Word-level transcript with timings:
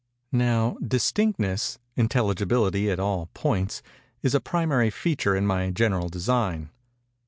Now, 0.33 0.77
distinctness—intelligibility, 0.83 2.89
at 2.89 2.99
all 2.99 3.29
points, 3.35 3.83
is 4.23 4.33
a 4.33 4.39
primary 4.39 4.89
feature 4.89 5.35
in 5.35 5.45
my 5.45 5.69
general 5.69 6.09
design. 6.09 6.71